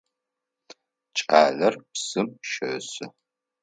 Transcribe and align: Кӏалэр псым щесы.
Кӏалэр 1.17 1.75
псым 1.91 2.27
щесы. 2.49 3.05